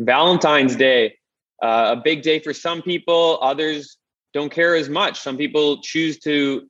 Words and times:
Valentine's 0.00 0.76
Day, 0.76 1.18
uh, 1.62 1.94
a 1.94 2.00
big 2.02 2.22
day 2.22 2.38
for 2.38 2.54
some 2.54 2.80
people. 2.80 3.38
Others 3.42 3.98
don't 4.32 4.50
care 4.50 4.74
as 4.74 4.88
much. 4.88 5.20
Some 5.20 5.36
people 5.36 5.82
choose 5.82 6.18
to 6.20 6.66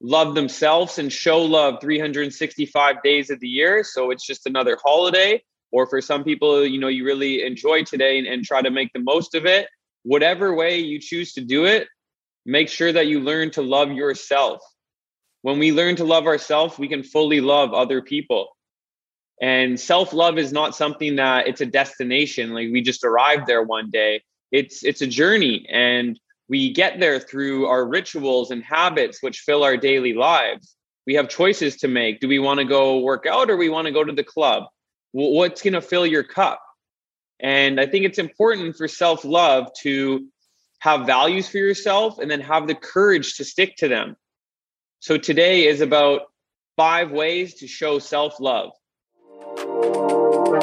love 0.00 0.34
themselves 0.34 0.98
and 0.98 1.12
show 1.12 1.42
love 1.42 1.80
365 1.80 2.96
days 3.04 3.30
of 3.30 3.38
the 3.38 3.48
year. 3.48 3.84
So 3.84 4.10
it's 4.10 4.26
just 4.26 4.46
another 4.46 4.76
holiday. 4.84 5.42
Or 5.70 5.86
for 5.86 6.00
some 6.00 6.24
people, 6.24 6.66
you 6.66 6.80
know, 6.80 6.88
you 6.88 7.04
really 7.04 7.44
enjoy 7.44 7.84
today 7.84 8.18
and, 8.18 8.26
and 8.26 8.44
try 8.44 8.60
to 8.60 8.70
make 8.70 8.92
the 8.92 9.00
most 9.00 9.36
of 9.36 9.46
it. 9.46 9.68
Whatever 10.02 10.52
way 10.52 10.78
you 10.78 10.98
choose 10.98 11.34
to 11.34 11.40
do 11.40 11.64
it, 11.66 11.86
make 12.44 12.68
sure 12.68 12.92
that 12.92 13.06
you 13.06 13.20
learn 13.20 13.52
to 13.52 13.62
love 13.62 13.92
yourself. 13.92 14.60
When 15.42 15.60
we 15.60 15.70
learn 15.70 15.96
to 15.96 16.04
love 16.04 16.26
ourselves, 16.26 16.78
we 16.78 16.88
can 16.88 17.04
fully 17.04 17.40
love 17.40 17.72
other 17.72 18.02
people. 18.02 18.48
And 19.40 19.78
self 19.78 20.12
love 20.12 20.38
is 20.38 20.52
not 20.52 20.76
something 20.76 21.16
that 21.16 21.48
it's 21.48 21.60
a 21.60 21.66
destination, 21.66 22.52
like 22.52 22.68
we 22.72 22.80
just 22.80 23.04
arrived 23.04 23.46
there 23.46 23.62
one 23.62 23.90
day. 23.90 24.22
It's 24.50 24.84
it's 24.84 25.02
a 25.02 25.06
journey, 25.06 25.66
and 25.70 26.18
we 26.48 26.72
get 26.72 27.00
there 27.00 27.18
through 27.18 27.66
our 27.66 27.84
rituals 27.84 28.50
and 28.50 28.62
habits 28.62 29.22
which 29.22 29.40
fill 29.40 29.64
our 29.64 29.76
daily 29.76 30.12
lives. 30.12 30.76
We 31.06 31.14
have 31.14 31.28
choices 31.28 31.76
to 31.78 31.88
make. 31.88 32.20
Do 32.20 32.28
we 32.28 32.38
want 32.38 32.58
to 32.58 32.64
go 32.64 32.98
work 33.00 33.26
out 33.26 33.50
or 33.50 33.56
we 33.56 33.68
want 33.68 33.86
to 33.86 33.92
go 33.92 34.04
to 34.04 34.12
the 34.12 34.22
club? 34.22 34.64
What's 35.12 35.62
going 35.62 35.72
to 35.72 35.80
fill 35.80 36.06
your 36.06 36.22
cup? 36.22 36.60
And 37.40 37.80
i 37.80 37.86
think 37.86 38.04
it's 38.04 38.18
important 38.18 38.76
for 38.76 38.86
self-love 38.86 39.72
to 39.80 40.28
have 40.78 41.06
values 41.06 41.48
for 41.48 41.58
yourself 41.58 42.18
and 42.18 42.30
then 42.30 42.40
have 42.40 42.66
the 42.66 42.74
courage 42.74 43.36
to 43.36 43.44
stick 43.44 43.76
to 43.76 43.88
them. 43.88 44.16
So 45.00 45.16
today 45.16 45.66
is 45.66 45.80
about 45.80 46.22
five 46.76 47.10
ways 47.10 47.54
to 47.54 47.66
show 47.66 47.98
self-love 47.98 48.72
Number 50.52 50.60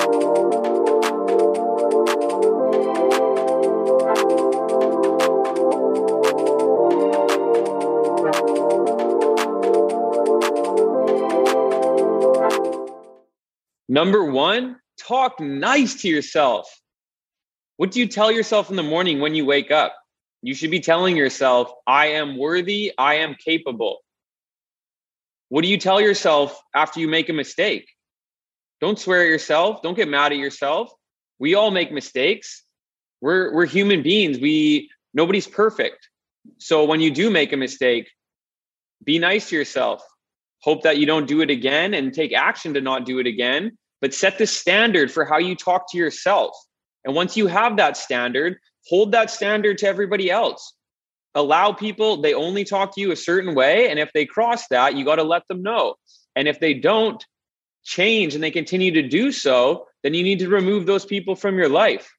one, 14.24 14.78
talk 15.00 15.40
nice 15.40 16.04
to 16.04 16.08
yourself. 16.08 16.70
What 17.78 17.90
do 17.90 18.00
you 18.00 18.06
tell 18.06 18.32
yourself 18.32 18.70
in 18.70 18.76
the 18.76 18.84
morning 18.84 19.20
when 19.20 19.34
you 19.34 19.46
wake 19.46 19.72
up? 19.72 19.96
You 20.44 20.54
should 20.54 20.70
be 20.70 20.82
telling 20.82 21.18
yourself, 21.18 21.74
I 21.88 22.10
am 22.10 22.38
worthy, 22.38 22.94
I 22.96 23.16
am 23.16 23.34
capable. 23.34 24.02
What 25.48 25.64
do 25.64 25.68
you 25.68 25.80
tell 25.80 26.00
yourself 26.00 26.62
after 26.76 27.00
you 27.00 27.08
make 27.08 27.30
a 27.30 27.34
mistake? 27.34 27.90
Don't 28.82 29.00
swear 29.00 29.22
at 29.22 29.28
yourself, 29.28 29.82
don't 29.82 29.96
get 29.96 30.08
mad 30.08 30.32
at 30.32 30.38
yourself. 30.38 30.92
We 31.40 31.56
all 31.56 31.72
make 31.72 31.92
mistakes. 31.92 32.64
We're 33.22 33.54
we're 33.54 33.66
human 33.66 34.04
beings. 34.04 34.40
We 34.40 34.90
nobody's 35.14 35.48
perfect. 35.48 36.10
So 36.58 36.86
when 36.86 37.02
you 37.02 37.12
do 37.12 37.30
make 37.30 37.54
a 37.54 37.58
mistake, 37.58 38.10
be 39.04 39.20
nice 39.20 39.50
to 39.50 39.56
yourself 39.56 40.04
hope 40.62 40.84
that 40.84 40.98
you 40.98 41.06
don't 41.06 41.28
do 41.28 41.42
it 41.42 41.50
again 41.50 41.94
and 41.94 42.14
take 42.14 42.34
action 42.34 42.74
to 42.74 42.82
not 42.82 43.06
do 43.06 43.20
it 43.20 43.28
again 43.28 43.78
but 44.02 44.14
set 44.14 44.38
the 44.38 44.48
standard 44.48 45.12
for 45.12 45.26
how 45.26 45.38
you 45.38 45.56
talk 45.56 45.90
to 45.90 45.98
yourself 45.98 46.56
and 47.06 47.16
once 47.16 47.38
you 47.38 47.48
have 47.48 47.78
that 47.78 47.96
standard 47.96 48.58
hold 48.88 49.12
that 49.12 49.30
standard 49.30 49.78
to 49.78 49.88
everybody 49.88 50.30
else 50.30 50.74
allow 51.36 51.72
people 51.72 52.22
they 52.22 52.34
only 52.34 52.64
talk 52.64 52.94
to 52.94 53.02
you 53.02 53.12
a 53.12 53.16
certain 53.16 53.56
way 53.56 53.90
and 53.90 54.00
if 54.00 54.12
they 54.14 54.26
cross 54.26 54.68
that 54.68 54.96
you 54.96 55.06
got 55.06 55.16
to 55.16 55.24
let 55.24 55.48
them 55.48 55.62
know 55.62 55.96
and 56.36 56.48
if 56.48 56.60
they 56.60 56.74
don't 56.74 57.26
change 57.90 58.36
and 58.36 58.44
they 58.44 58.52
continue 58.52 58.92
to 58.92 59.02
do 59.02 59.32
so 59.32 59.88
then 60.04 60.14
you 60.14 60.24
need 60.24 60.40
to 60.40 60.48
remove 60.48 60.86
those 60.86 61.06
people 61.06 61.36
from 61.36 61.58
your 61.58 61.70
life 61.70 62.16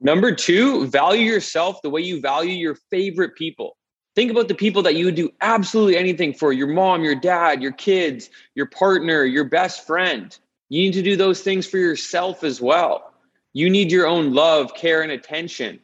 number 0.00 0.34
2 0.34 0.86
value 0.86 1.30
yourself 1.30 1.80
the 1.82 1.90
way 1.90 2.00
you 2.00 2.20
value 2.20 2.54
your 2.54 2.76
favorite 2.90 3.34
people 3.36 3.76
Think 4.16 4.30
about 4.30 4.48
the 4.48 4.54
people 4.54 4.82
that 4.82 4.96
you 4.96 5.04
would 5.04 5.14
do 5.14 5.30
absolutely 5.42 5.98
anything 5.98 6.32
for 6.32 6.50
your 6.50 6.68
mom, 6.68 7.04
your 7.04 7.14
dad, 7.14 7.62
your 7.62 7.72
kids, 7.72 8.30
your 8.54 8.64
partner, 8.64 9.24
your 9.24 9.44
best 9.44 9.86
friend. 9.86 10.36
You 10.70 10.80
need 10.80 10.94
to 10.94 11.02
do 11.02 11.16
those 11.16 11.42
things 11.42 11.66
for 11.66 11.76
yourself 11.76 12.42
as 12.42 12.58
well. 12.58 13.12
You 13.52 13.68
need 13.68 13.92
your 13.92 14.06
own 14.06 14.32
love, 14.32 14.74
care, 14.74 15.02
and 15.02 15.12
attention. 15.12 15.80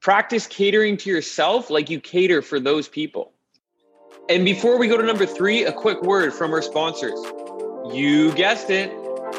Practice 0.00 0.46
catering 0.46 0.96
to 0.98 1.10
yourself 1.10 1.68
like 1.68 1.90
you 1.90 2.00
cater 2.00 2.42
for 2.42 2.60
those 2.60 2.86
people. 2.86 3.32
And 4.28 4.44
before 4.44 4.78
we 4.78 4.86
go 4.86 4.96
to 4.96 5.04
number 5.04 5.26
three, 5.26 5.64
a 5.64 5.72
quick 5.72 6.00
word 6.02 6.32
from 6.32 6.52
our 6.52 6.62
sponsors. 6.62 7.18
You 7.94 8.34
guessed 8.34 8.70
it. 8.70 8.90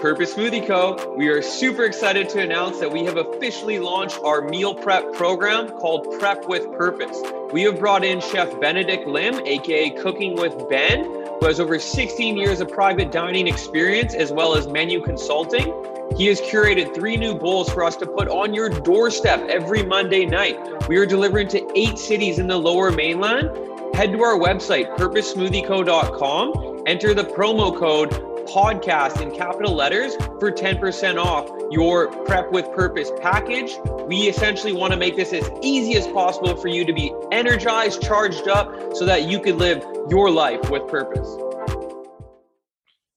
Purpose 0.01 0.33
Smoothie 0.33 0.65
Co. 0.65 1.13
We 1.17 1.27
are 1.27 1.41
super 1.41 1.83
excited 1.83 2.29
to 2.29 2.39
announce 2.39 2.79
that 2.79 2.89
we 2.89 3.03
have 3.03 3.17
officially 3.17 3.79
launched 3.79 4.17
our 4.23 4.41
meal 4.41 4.73
prep 4.73 5.11
program 5.11 5.67
called 5.71 6.17
Prep 6.19 6.47
with 6.47 6.71
Purpose. 6.71 7.21
We 7.51 7.63
have 7.63 7.77
brought 7.77 8.05
in 8.05 8.21
Chef 8.21 8.57
Benedict 8.61 9.07
Lim, 9.07 9.45
aka 9.45 9.89
Cooking 10.01 10.37
with 10.37 10.69
Ben, 10.69 11.03
who 11.03 11.39
has 11.45 11.59
over 11.59 11.77
16 11.77 12.37
years 12.37 12.61
of 12.61 12.69
private 12.69 13.11
dining 13.11 13.45
experience 13.45 14.13
as 14.13 14.31
well 14.31 14.55
as 14.55 14.67
menu 14.67 15.01
consulting. 15.01 15.73
He 16.15 16.27
has 16.27 16.39
curated 16.39 16.95
three 16.95 17.17
new 17.17 17.35
bowls 17.35 17.69
for 17.69 17.83
us 17.83 17.97
to 17.97 18.05
put 18.05 18.29
on 18.29 18.53
your 18.53 18.69
doorstep 18.69 19.41
every 19.49 19.83
Monday 19.83 20.25
night. 20.25 20.87
We 20.87 20.95
are 20.95 21.05
delivering 21.05 21.49
to 21.49 21.77
eight 21.77 21.97
cities 21.97 22.39
in 22.39 22.47
the 22.47 22.57
lower 22.57 22.89
mainland. 22.89 23.49
Head 23.93 24.13
to 24.13 24.21
our 24.21 24.39
website, 24.39 24.95
purposesmoothieco.com, 24.95 26.83
enter 26.85 27.13
the 27.13 27.25
promo 27.25 27.77
code 27.77 28.34
podcast 28.47 29.21
in 29.21 29.35
capital 29.35 29.73
letters 29.73 30.15
for 30.39 30.51
10% 30.51 31.17
off 31.17 31.49
your 31.71 32.07
Prep 32.25 32.51
with 32.51 32.65
Purpose 32.73 33.11
package. 33.21 33.71
We 34.07 34.27
essentially 34.27 34.73
want 34.73 34.93
to 34.93 34.97
make 34.97 35.15
this 35.15 35.33
as 35.33 35.49
easy 35.61 35.95
as 35.97 36.07
possible 36.07 36.55
for 36.55 36.67
you 36.67 36.85
to 36.85 36.93
be 36.93 37.13
energized, 37.31 38.01
charged 38.01 38.47
up, 38.47 38.95
so 38.95 39.05
that 39.05 39.23
you 39.23 39.39
could 39.39 39.55
live 39.55 39.83
your 40.09 40.29
life 40.29 40.69
with 40.69 40.87
purpose. 40.87 41.27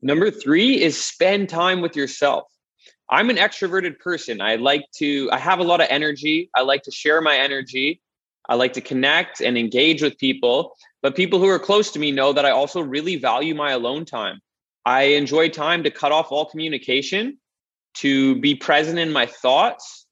Number 0.01 0.31
three 0.31 0.81
is 0.83 1.03
spend 1.03 1.49
time 1.49 1.81
with 1.81 1.97
yourself. 1.97 2.45
I'm 3.11 3.31
an 3.31 3.37
extroverted 3.37 3.99
person. 3.99 4.41
I 4.41 4.57
like 4.57 4.85
to, 4.97 5.29
I 5.33 5.39
have 5.39 5.59
a 5.59 5.65
lot 5.65 5.81
of 5.81 5.87
energy. 5.91 6.51
I 6.55 6.63
like 6.63 6.83
to 6.83 6.91
share 6.91 7.21
my 7.21 7.37
energy. 7.37 8.01
I 8.49 8.55
like 8.55 8.75
to 8.75 8.81
connect 8.81 9.41
and 9.41 9.59
engage 9.59 10.03
with 10.03 10.19
people. 10.19 10.75
But 11.03 11.17
people 11.17 11.39
who 11.39 11.49
are 11.49 11.59
close 11.59 11.91
to 11.93 11.99
me 11.99 12.11
know 12.11 12.33
that 12.33 12.45
I 12.45 12.51
also 12.51 12.81
really 12.81 13.17
value 13.17 13.55
my 13.55 13.73
alone 13.73 14.05
time. 14.05 14.41
I 14.89 15.03
enjoy 15.19 15.51
time 15.51 15.83
to 15.83 15.91
cut 15.91 16.13
off 16.13 16.33
all 16.33 16.47
communication, 16.47 17.37
to 17.97 18.41
be 18.41 18.55
present 18.55 18.99
in 18.99 19.13
my 19.13 19.27
thoughts, 19.27 20.07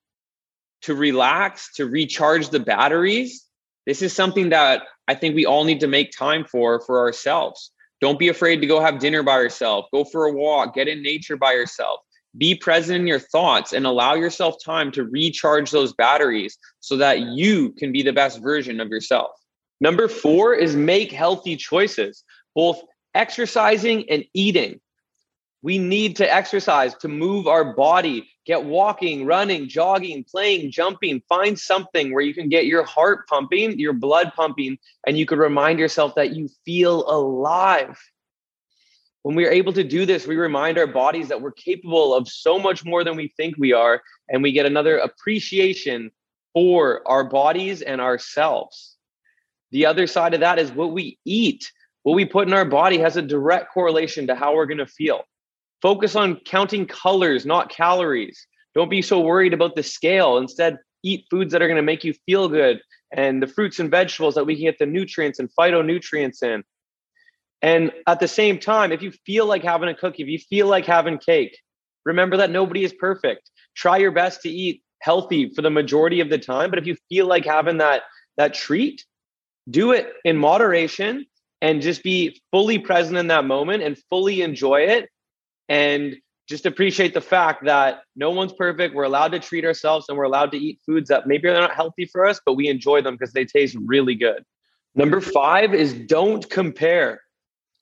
to 0.82 0.94
relax, 0.94 1.72
to 1.76 1.87
recharge 1.87 2.50
the 2.50 2.60
batteries. 2.60 3.47
This 3.87 4.03
is 4.03 4.12
something 4.12 4.50
that 4.50 4.82
I 5.09 5.14
think 5.14 5.34
we 5.34 5.47
all 5.47 5.64
need 5.64 5.81
to 5.81 5.87
make 5.87 6.12
time 6.12 6.44
for 6.44 6.78
for 6.81 6.98
ourselves. 6.98 7.70
Don't 8.03 8.19
be 8.19 8.28
afraid 8.28 8.60
to 8.60 8.66
go 8.66 8.78
have 8.78 8.98
dinner 8.98 9.22
by 9.22 9.41
yourself, 9.41 9.87
go 9.94 10.04
for 10.04 10.26
a 10.26 10.32
walk, 10.34 10.75
get 10.75 10.88
in 10.88 11.03
nature 11.03 11.38
by 11.38 11.54
yourself. 11.54 12.00
Be 12.37 12.54
present 12.54 13.00
in 13.00 13.06
your 13.06 13.19
thoughts 13.19 13.72
and 13.72 13.87
allow 13.87 14.12
yourself 14.12 14.56
time 14.62 14.93
to 14.93 15.04
recharge 15.04 15.70
those 15.70 15.94
batteries 15.94 16.58
so 16.81 16.98
that 16.98 17.20
you 17.20 17.70
can 17.78 17.93
be 17.93 18.03
the 18.03 18.12
best 18.12 18.43
version 18.43 18.81
of 18.81 18.91
yourself. 18.91 19.31
Number 19.81 20.06
four 20.06 20.53
is 20.53 20.76
make 20.76 21.12
healthy 21.12 21.56
choices, 21.56 22.25
both 22.54 22.82
exercising 23.16 24.09
and 24.10 24.25
eating. 24.34 24.81
We 25.62 25.78
need 25.78 26.16
to 26.16 26.32
exercise 26.32 26.94
to 26.97 27.09
move 27.09 27.49
our 27.49 27.75
body, 27.75 28.28
get 28.44 28.65
walking, 28.65 29.27
running, 29.27 29.69
jogging, 29.69 30.22
playing, 30.22 30.71
jumping. 30.71 31.22
Find 31.28 31.59
something 31.59 32.12
where 32.12 32.22
you 32.22 32.34
can 32.34 32.49
get 32.49 32.66
your 32.66 32.84
heart 32.84 33.26
pumping, 33.26 33.78
your 33.78 33.94
blood 33.94 34.32
pumping, 34.37 34.78
and 35.06 35.19
you 35.19 35.26
can 35.26 35.38
remind 35.38 35.78
yourself 35.78 36.15
that 36.15 36.37
you 36.37 36.49
feel 36.65 37.10
alive. 37.10 37.99
When 39.22 39.34
we 39.34 39.44
are 39.44 39.50
able 39.50 39.72
to 39.72 39.82
do 39.82 40.06
this, 40.06 40.25
we 40.25 40.37
remind 40.37 40.78
our 40.78 40.87
bodies 40.87 41.28
that 41.28 41.41
we're 41.41 41.50
capable 41.50 42.15
of 42.15 42.28
so 42.28 42.60
much 42.60 42.84
more 42.84 43.03
than 43.03 43.16
we 43.16 43.32
think 43.37 43.56
we 43.59 43.72
are, 43.72 44.03
and 44.28 44.43
we 44.43 44.53
get 44.53 44.66
another 44.66 44.99
appreciation 44.99 46.12
for 46.55 47.02
our 47.06 47.25
bodies 47.25 47.82
and 47.82 48.00
ourselves. 48.00 48.96
The 49.73 49.87
other 49.87 50.06
side 50.06 50.35
of 50.35 50.40
that 50.40 50.61
is 50.61 50.70
what 50.70 50.93
we 50.93 51.19
eat 51.25 51.73
what 52.06 52.14
we 52.14 52.25
put 52.25 52.47
in 52.47 52.55
our 52.55 52.64
body 52.64 52.99
has 52.99 53.17
a 53.17 53.23
direct 53.23 53.75
correlation 53.75 54.29
to 54.29 54.37
how 54.37 54.55
we're 54.55 54.67
going 54.67 54.79
to 54.79 54.87
feel. 54.87 55.25
Focus 55.82 56.14
on 56.14 56.37
counting 56.44 56.87
colors, 56.87 57.44
not 57.44 57.69
calories. 57.69 58.47
Don't 58.76 58.88
be 58.88 59.03
so 59.03 59.19
worried 59.19 59.53
about 59.53 59.75
the 59.75 59.82
scale. 59.82 60.38
Instead, 60.38 60.79
eat 61.03 61.25
foods 61.32 61.50
that 61.50 61.62
are 61.62 61.67
going 61.67 61.75
to 61.75 61.82
make 61.82 62.05
you 62.05 62.14
feel 62.25 62.49
good 62.49 62.81
and 63.11 63.43
the 63.43 63.49
fruits 63.49 63.81
and 63.81 63.91
vegetables 63.91 64.37
that 64.37 64.47
we 64.47 64.55
can 64.55 64.67
get 64.67 64.79
the 64.79 64.87
nutrients 64.87 65.41
and 65.41 65.50
phytonutrients 65.58 66.44
in. 66.44 66.62
And 67.61 67.91
at 68.06 68.20
the 68.20 68.29
same 68.29 68.61
time, 68.61 68.93
if 68.93 69.02
you 69.02 69.11
feel 69.26 69.47
like 69.47 69.64
having 69.64 69.88
a 69.88 69.94
cookie, 69.94 70.23
if 70.23 70.29
you 70.29 70.38
feel 70.38 70.69
like 70.69 70.87
having 70.87 71.19
cake, 71.19 71.59
remember 72.05 72.37
that 72.37 72.52
nobody 72.52 72.85
is 72.85 72.93
perfect. 72.93 73.50
Try 73.75 73.97
your 73.97 74.12
best 74.12 74.43
to 74.43 74.49
eat 74.49 74.81
healthy 75.00 75.52
for 75.56 75.62
the 75.62 75.70
majority 75.70 76.20
of 76.20 76.31
the 76.31 76.38
time. 76.38 76.70
But 76.70 76.79
if 76.79 76.87
you 76.87 76.97
feel 77.09 77.26
like 77.26 77.44
having 77.44 77.79
that, 77.79 78.02
that 78.37 78.55
treat, 78.55 79.05
do 79.69 79.91
it 79.91 80.12
in 80.25 80.37
moderation 80.37 81.26
and 81.61 81.82
just 81.82 82.03
be 82.03 82.41
fully 82.50 82.79
present 82.79 83.17
in 83.17 83.29
that 83.29 83.44
moment 83.44 83.82
and 83.82 83.99
fully 84.11 84.43
enjoy 84.43 84.82
it 84.82 85.08
and 85.69 86.17
just 86.49 86.67
appreciate 86.67 87.12
the 87.12 87.20
fact 87.20 87.64
that 87.64 88.03
no 88.14 88.31
one's 88.31 88.53
perfect. 88.53 88.94
We're 88.94 89.05
allowed 89.05 89.32
to 89.32 89.41
treat 89.41 89.64
ourselves 89.64 90.06
and 90.08 90.17
we're 90.17 90.25
allowed 90.25 90.53
to 90.53 90.58
eat 90.58 90.81
foods 90.87 91.08
that 91.08 91.26
maybe 91.26 91.49
they're 91.49 91.61
not 91.61 91.75
healthy 91.75 92.05
for 92.06 92.26
us, 92.26 92.41
but 92.44 92.55
we 92.55 92.69
enjoy 92.69 93.03
them 93.03 93.14
because 93.14 93.32
they 93.32 93.44
taste 93.44 93.76
really 93.85 94.14
good. 94.14 94.44
Number 94.94 95.20
five 95.20 95.75
is 95.75 95.93
don't 95.93 96.49
compare. 96.49 97.20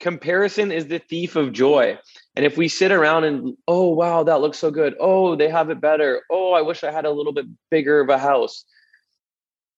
Comparison 0.00 0.72
is 0.72 0.86
the 0.86 0.98
thief 0.98 1.36
of 1.36 1.52
joy. 1.52 1.98
And 2.34 2.44
if 2.44 2.56
we 2.56 2.68
sit 2.68 2.90
around 2.90 3.24
and, 3.24 3.56
oh, 3.68 3.90
wow, 3.90 4.24
that 4.24 4.40
looks 4.40 4.58
so 4.58 4.70
good. 4.70 4.96
Oh, 4.98 5.36
they 5.36 5.48
have 5.48 5.70
it 5.70 5.80
better. 5.80 6.22
Oh, 6.30 6.52
I 6.52 6.62
wish 6.62 6.82
I 6.82 6.90
had 6.90 7.04
a 7.04 7.10
little 7.10 7.32
bit 7.32 7.46
bigger 7.70 8.00
of 8.00 8.08
a 8.08 8.18
house. 8.18 8.64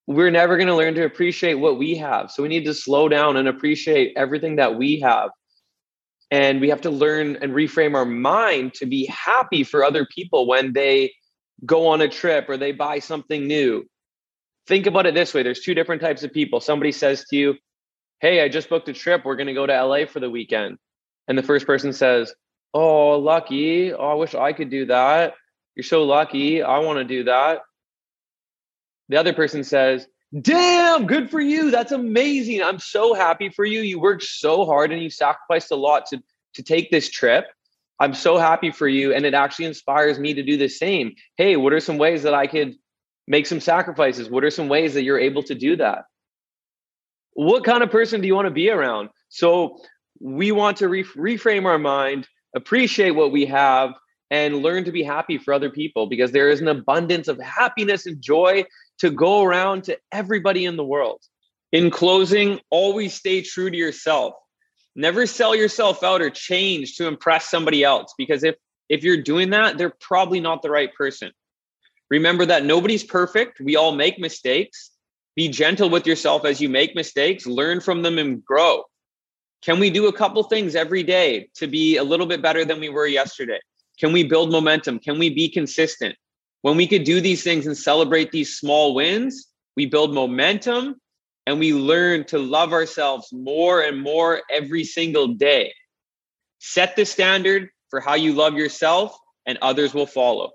We're 0.06 0.30
never 0.30 0.56
going 0.56 0.68
to 0.68 0.76
learn 0.76 0.94
to 0.94 1.04
appreciate 1.04 1.54
what 1.54 1.78
we 1.78 1.96
have. 1.96 2.30
So 2.30 2.42
we 2.42 2.48
need 2.48 2.64
to 2.66 2.74
slow 2.74 3.08
down 3.08 3.36
and 3.36 3.48
appreciate 3.48 4.12
everything 4.16 4.56
that 4.56 4.76
we 4.76 5.00
have. 5.00 5.30
And 6.30 6.60
we 6.60 6.70
have 6.70 6.80
to 6.82 6.90
learn 6.90 7.36
and 7.36 7.52
reframe 7.52 7.94
our 7.94 8.04
mind 8.04 8.74
to 8.74 8.86
be 8.86 9.06
happy 9.06 9.64
for 9.64 9.84
other 9.84 10.06
people 10.06 10.46
when 10.46 10.72
they 10.72 11.12
go 11.64 11.88
on 11.88 12.00
a 12.00 12.08
trip 12.08 12.48
or 12.48 12.56
they 12.56 12.72
buy 12.72 12.98
something 12.98 13.46
new. 13.46 13.84
Think 14.66 14.86
about 14.86 15.06
it 15.06 15.14
this 15.14 15.32
way 15.32 15.42
there's 15.42 15.60
two 15.60 15.74
different 15.74 16.02
types 16.02 16.22
of 16.22 16.32
people. 16.32 16.60
Somebody 16.60 16.92
says 16.92 17.24
to 17.30 17.36
you 17.36 17.54
hey 18.20 18.40
i 18.40 18.48
just 18.48 18.70
booked 18.70 18.88
a 18.88 18.94
trip 18.94 19.26
we're 19.26 19.36
going 19.36 19.46
to 19.46 19.52
go 19.52 19.66
to 19.66 19.84
la 19.84 20.04
for 20.06 20.20
the 20.20 20.30
weekend. 20.30 20.78
And 21.28 21.36
the 21.36 21.42
first 21.42 21.66
person 21.66 21.92
says 21.92 22.34
oh 22.74 23.18
lucky 23.18 23.92
oh 23.92 24.08
i 24.08 24.14
wish 24.14 24.34
i 24.34 24.52
could 24.52 24.70
do 24.70 24.86
that. 24.86 25.34
You're 25.74 25.84
so 25.84 26.04
lucky 26.04 26.62
i 26.62 26.78
want 26.80 26.98
to 26.98 27.04
do 27.04 27.24
that 27.24 27.60
the 29.08 29.16
other 29.16 29.32
person 29.32 29.64
says 29.64 30.06
Damn, 30.40 31.06
good 31.06 31.30
for 31.30 31.40
you. 31.40 31.70
That's 31.70 31.92
amazing. 31.92 32.62
I'm 32.62 32.80
so 32.80 33.14
happy 33.14 33.48
for 33.48 33.64
you. 33.64 33.80
You 33.80 34.00
worked 34.00 34.24
so 34.24 34.64
hard 34.64 34.92
and 34.92 35.00
you 35.00 35.08
sacrificed 35.08 35.70
a 35.70 35.76
lot 35.76 36.06
to, 36.06 36.22
to 36.54 36.62
take 36.62 36.90
this 36.90 37.08
trip. 37.08 37.46
I'm 38.00 38.12
so 38.12 38.36
happy 38.36 38.70
for 38.70 38.88
you. 38.88 39.14
And 39.14 39.24
it 39.24 39.34
actually 39.34 39.66
inspires 39.66 40.18
me 40.18 40.34
to 40.34 40.42
do 40.42 40.56
the 40.56 40.68
same. 40.68 41.14
Hey, 41.36 41.56
what 41.56 41.72
are 41.72 41.80
some 41.80 41.96
ways 41.96 42.24
that 42.24 42.34
I 42.34 42.46
could 42.48 42.74
make 43.26 43.46
some 43.46 43.60
sacrifices? 43.60 44.28
What 44.28 44.44
are 44.44 44.50
some 44.50 44.68
ways 44.68 44.94
that 44.94 45.04
you're 45.04 45.18
able 45.18 45.44
to 45.44 45.54
do 45.54 45.76
that? 45.76 46.04
What 47.32 47.64
kind 47.64 47.82
of 47.82 47.90
person 47.90 48.20
do 48.20 48.26
you 48.26 48.34
want 48.34 48.46
to 48.46 48.52
be 48.52 48.68
around? 48.68 49.10
So 49.28 49.78
we 50.20 50.52
want 50.52 50.78
to 50.78 50.88
re- 50.88 51.04
reframe 51.04 51.66
our 51.66 51.78
mind, 51.78 52.26
appreciate 52.54 53.12
what 53.12 53.32
we 53.32 53.46
have, 53.46 53.94
and 54.30 54.56
learn 54.56 54.84
to 54.84 54.92
be 54.92 55.02
happy 55.02 55.38
for 55.38 55.54
other 55.54 55.70
people 55.70 56.06
because 56.06 56.32
there 56.32 56.50
is 56.50 56.60
an 56.60 56.68
abundance 56.68 57.28
of 57.28 57.40
happiness 57.40 58.06
and 58.06 58.20
joy 58.20 58.64
to 58.98 59.10
go 59.10 59.42
around 59.42 59.84
to 59.84 59.98
everybody 60.12 60.64
in 60.64 60.76
the 60.76 60.84
world. 60.84 61.20
In 61.72 61.90
closing, 61.90 62.60
always 62.70 63.14
stay 63.14 63.42
true 63.42 63.70
to 63.70 63.76
yourself. 63.76 64.34
Never 64.94 65.26
sell 65.26 65.54
yourself 65.54 66.02
out 66.02 66.22
or 66.22 66.30
change 66.30 66.96
to 66.96 67.06
impress 67.06 67.48
somebody 67.48 67.84
else 67.84 68.14
because 68.16 68.44
if 68.44 68.56
if 68.88 69.02
you're 69.02 69.22
doing 69.22 69.50
that, 69.50 69.78
they're 69.78 69.94
probably 70.00 70.38
not 70.38 70.62
the 70.62 70.70
right 70.70 70.94
person. 70.94 71.32
Remember 72.08 72.46
that 72.46 72.64
nobody's 72.64 73.02
perfect. 73.02 73.60
We 73.60 73.74
all 73.74 73.92
make 73.92 74.18
mistakes. 74.18 74.92
Be 75.34 75.48
gentle 75.48 75.90
with 75.90 76.06
yourself 76.06 76.44
as 76.44 76.60
you 76.60 76.68
make 76.68 76.94
mistakes, 76.94 77.46
learn 77.46 77.80
from 77.80 78.02
them 78.02 78.18
and 78.18 78.44
grow. 78.44 78.84
Can 79.62 79.80
we 79.80 79.90
do 79.90 80.06
a 80.06 80.12
couple 80.12 80.42
things 80.44 80.74
every 80.74 81.02
day 81.02 81.48
to 81.56 81.66
be 81.66 81.96
a 81.96 82.04
little 82.04 82.26
bit 82.26 82.40
better 82.40 82.64
than 82.64 82.80
we 82.80 82.88
were 82.88 83.06
yesterday? 83.06 83.58
Can 83.98 84.12
we 84.12 84.24
build 84.24 84.50
momentum? 84.50 84.98
Can 84.98 85.18
we 85.18 85.30
be 85.30 85.48
consistent? 85.48 86.16
When 86.62 86.76
we 86.76 86.86
could 86.86 87.04
do 87.04 87.20
these 87.20 87.42
things 87.42 87.66
and 87.66 87.76
celebrate 87.76 88.32
these 88.32 88.58
small 88.58 88.94
wins, 88.94 89.48
we 89.76 89.86
build 89.86 90.12
momentum 90.12 90.96
and 91.46 91.58
we 91.58 91.72
learn 91.72 92.24
to 92.24 92.38
love 92.38 92.72
ourselves 92.72 93.32
more 93.32 93.80
and 93.80 94.00
more 94.00 94.42
every 94.50 94.84
single 94.84 95.28
day. 95.28 95.72
Set 96.58 96.96
the 96.96 97.06
standard 97.06 97.68
for 97.90 98.00
how 98.00 98.14
you 98.14 98.32
love 98.32 98.54
yourself, 98.54 99.16
and 99.46 99.58
others 99.62 99.94
will 99.94 100.06
follow. 100.06 100.50